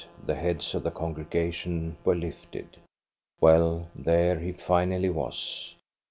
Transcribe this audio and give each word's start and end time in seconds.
The 0.25 0.33
heads 0.33 0.73
of 0.73 0.81
the 0.81 0.89
congfregation 0.89 1.95
were 2.03 2.15
lifted. 2.15 2.77
Well, 3.39 3.89
there 3.95 4.39
he 4.39 4.51
finally 4.51 5.11
was. 5.11 5.75